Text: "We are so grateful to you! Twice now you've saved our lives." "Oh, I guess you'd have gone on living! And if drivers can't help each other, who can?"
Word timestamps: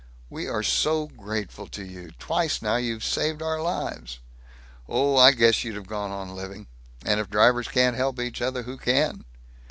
"We 0.31 0.47
are 0.47 0.63
so 0.63 1.05
grateful 1.05 1.67
to 1.67 1.85
you! 1.85 2.09
Twice 2.17 2.63
now 2.63 2.77
you've 2.77 3.03
saved 3.03 3.39
our 3.43 3.61
lives." 3.61 4.17
"Oh, 4.89 5.15
I 5.17 5.29
guess 5.31 5.63
you'd 5.63 5.75
have 5.75 5.85
gone 5.85 6.09
on 6.09 6.29
living! 6.35 6.65
And 7.05 7.19
if 7.19 7.29
drivers 7.29 7.67
can't 7.67 7.95
help 7.95 8.19
each 8.19 8.41
other, 8.41 8.63
who 8.63 8.77
can?" 8.79 9.25